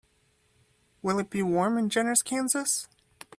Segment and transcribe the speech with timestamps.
[1.03, 2.87] Will it be warm in Jenners Kansas?